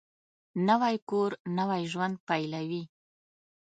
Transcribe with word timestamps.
نوی 0.67 0.95
کور 1.09 1.31
نوی 1.57 1.83
ژوند 1.91 2.15
پېلوي 2.27 2.83